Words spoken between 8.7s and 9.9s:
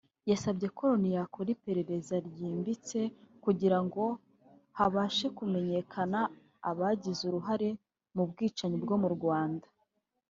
bwo mu Rwanda